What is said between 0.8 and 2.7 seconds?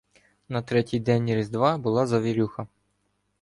день Різдва була завірюха.